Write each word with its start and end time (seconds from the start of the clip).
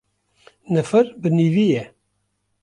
Nifir 0.73 1.07
bi 1.21 1.29
nivî 1.37 1.65
ye 1.73 1.83